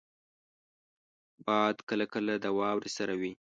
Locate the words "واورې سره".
2.57-3.13